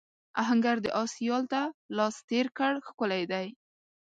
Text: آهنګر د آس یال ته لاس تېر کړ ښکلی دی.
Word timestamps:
آهنګر 0.41 0.77
د 0.81 0.87
آس 1.01 1.13
یال 1.27 1.43
ته 1.51 1.61
لاس 1.97 2.15
تېر 2.29 2.45
کړ 2.57 2.73
ښکلی 2.87 3.23
دی. 3.31 3.47